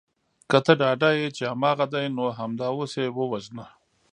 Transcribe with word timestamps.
که 0.49 0.57
ته 0.65 0.73
ډاډه 0.79 1.09
یې 1.19 1.27
چې 1.37 1.43
هماغه 1.51 1.85
دی 1.93 2.05
نو 2.17 2.25
همدا 2.39 2.67
اوس 2.75 2.93
یې 3.01 3.07
ووژنه 3.17 3.65